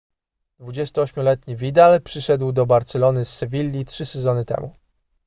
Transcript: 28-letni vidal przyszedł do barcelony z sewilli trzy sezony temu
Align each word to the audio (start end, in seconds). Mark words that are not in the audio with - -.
28-letni 0.61 1.53
vidal 1.55 2.01
przyszedł 2.01 2.51
do 2.51 2.65
barcelony 2.65 3.25
z 3.25 3.33
sewilli 3.35 3.85
trzy 3.85 4.05
sezony 4.05 4.45
temu 4.45 4.75